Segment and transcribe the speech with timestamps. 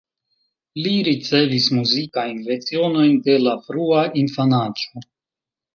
[0.85, 5.07] Li ricevis muzikajn lecionojn de la frua infanaĝo.